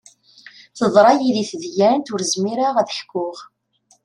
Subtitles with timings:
[0.77, 3.37] Teḍra yidi tedyant ur zmireɣ ad ḥkuɣ.